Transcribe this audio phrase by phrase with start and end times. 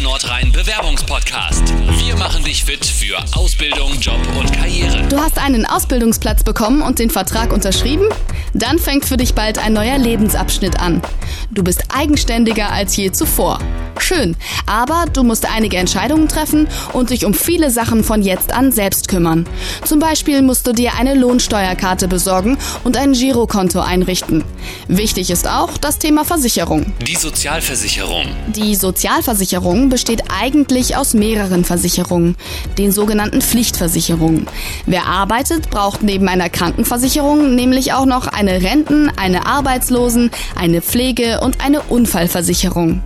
[0.00, 1.74] Nordrhein Bewerbungspodcast.
[1.98, 5.06] Wir machen dich fit für Ausbildung, Job und Karriere.
[5.08, 8.06] Du hast einen Ausbildungsplatz bekommen und den Vertrag unterschrieben?
[8.54, 11.02] Dann fängt für dich bald ein neuer Lebensabschnitt an.
[11.50, 13.58] Du bist eigenständiger als je zuvor.
[13.98, 14.36] Schön,
[14.66, 19.08] aber du musst einige Entscheidungen treffen und dich um viele Sachen von jetzt an selbst
[19.08, 19.46] kümmern.
[19.84, 24.44] Zum Beispiel musst du dir eine Lohnsteuerkarte besorgen und ein Girokonto einrichten.
[24.88, 26.92] Wichtig ist auch das Thema Versicherung.
[27.06, 28.26] Die Sozialversicherung.
[28.48, 32.36] Die Sozialversicherung besteht eigentlich aus mehreren Versicherungen,
[32.78, 34.46] den sogenannten Pflichtversicherungen.
[34.86, 41.40] Wer arbeitet, braucht neben einer Krankenversicherung nämlich auch noch eine Renten-, eine Arbeitslosen-, eine Pflege-
[41.40, 43.02] und eine Unfallversicherung.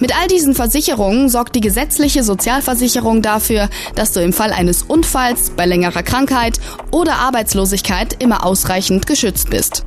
[0.00, 5.50] Mit all diesen Versicherungen sorgt die gesetzliche Sozialversicherung dafür, dass du im Fall eines Unfalls,
[5.50, 6.58] bei längerer Krankheit
[6.90, 9.84] oder Arbeitslosigkeit immer ausreichend geschützt bist.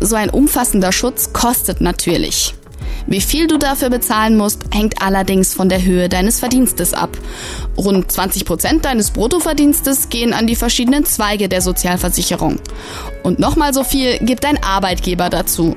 [0.00, 2.54] So ein umfassender Schutz kostet natürlich.
[3.08, 7.16] Wie viel du dafür bezahlen musst, hängt allerdings von der Höhe deines Verdienstes ab.
[7.76, 12.58] Rund 20 Prozent deines Bruttoverdienstes gehen an die verschiedenen Zweige der Sozialversicherung.
[13.22, 15.76] Und nochmal so viel gibt dein Arbeitgeber dazu.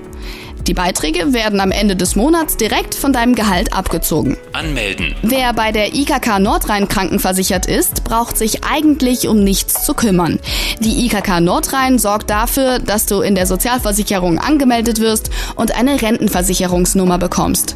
[0.68, 4.38] Die Beiträge werden am Ende des Monats direkt von deinem Gehalt abgezogen.
[4.54, 5.16] Anmelden.
[5.22, 10.40] Wer bei der IKK Nordrhein krankenversichert ist, braucht sich eigentlich um nichts zu kümmern.
[10.80, 17.18] Die IKK Nordrhein sorgt dafür, dass du in der Sozialversicherung angemeldet wirst und eine Rentenversicherungsnummer
[17.18, 17.76] bekommst.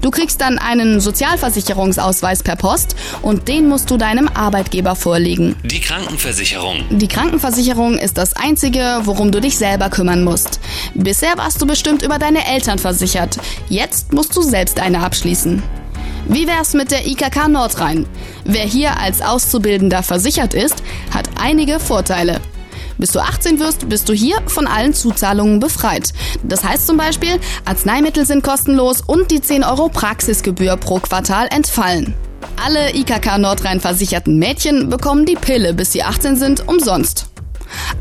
[0.00, 5.56] Du kriegst dann einen Sozialversicherungsausweis per Post und den musst du deinem Arbeitgeber vorlegen.
[5.64, 6.84] Die Krankenversicherung.
[6.90, 10.60] Die Krankenversicherung ist das Einzige, worum du dich selber kümmern musst.
[10.94, 13.38] Bisher warst du bestimmt über deine Eltern versichert.
[13.68, 15.62] Jetzt musst du selbst eine abschließen.
[16.28, 18.04] Wie wär's mit der IKK Nordrhein?
[18.44, 20.82] Wer hier als Auszubildender versichert ist,
[21.14, 22.40] hat einige Vorteile.
[22.98, 26.12] Bis du 18 wirst, bist du hier von allen Zuzahlungen befreit.
[26.42, 32.14] Das heißt zum Beispiel, Arzneimittel sind kostenlos und die 10 Euro Praxisgebühr pro Quartal entfallen.
[32.64, 37.26] Alle IKK Nordrhein versicherten Mädchen bekommen die Pille, bis sie 18 sind, umsonst.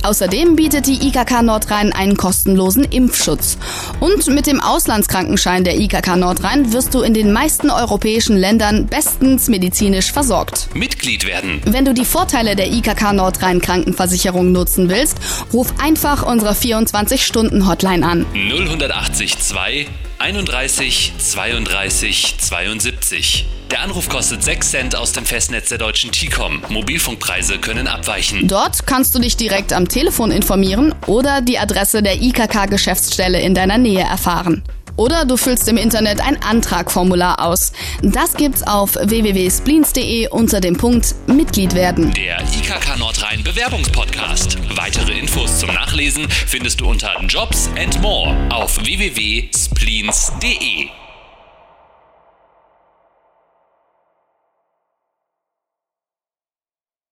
[0.04, 3.58] Außerdem bietet die IKK Nordrhein einen kostenlosen Impfschutz.
[4.00, 9.48] Und mit dem Auslandskrankenschein der IKK Nordrhein wirst du in den meisten europäischen Ländern bestens
[9.48, 10.70] medizinisch versorgt.
[10.74, 11.62] Mitglied werden.
[11.66, 15.18] Wenn du die Vorteile der IKK Nordrhein Krankenversicherung nutzen willst,
[15.54, 18.26] ruf einfach unsere 24-Stunden-Hotline an.
[18.34, 19.88] 0180 2
[20.20, 23.46] 31 32 72.
[23.70, 26.64] Der Anruf kostet 6 Cent aus dem Festnetz der Deutschen T-Com.
[26.70, 28.48] Mobilfunkpreise können abweichen.
[28.48, 33.78] Dort kannst du dich direkt am Telefon informieren oder die Adresse der IKK-Geschäftsstelle in deiner
[33.78, 34.64] Nähe erfahren.
[34.98, 37.72] Oder du füllst im Internet ein Antragformular aus.
[38.02, 42.12] Das gibt's auf www.spleens.de unter dem Punkt Mitglied werden.
[42.14, 44.58] Der IKK Nordrhein Bewerbungspodcast.
[44.76, 50.90] Weitere Infos zum Nachlesen findest du unter Jobs and More auf www.spleens.de.